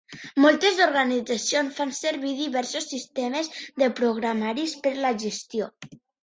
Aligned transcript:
Moltes 0.43 0.77
organitzacions 0.85 1.75
fan 1.79 1.93
servir 1.97 2.31
diversos 2.39 2.87
sistemes 2.95 3.51
de 3.83 3.91
programaris 4.01 4.75
per 4.89 4.95
la 5.05 5.13
gestió. 5.27 5.71